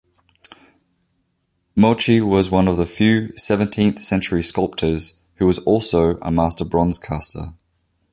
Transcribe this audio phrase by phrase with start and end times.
[1.75, 7.53] Mochi was one of the few seventeenth-century sculptors who was also a master bronze-caster.